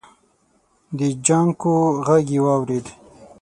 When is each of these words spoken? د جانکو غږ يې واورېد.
د 0.97 0.99
جانکو 1.25 1.75
غږ 2.05 2.25
يې 2.35 2.39
واورېد. 2.45 2.85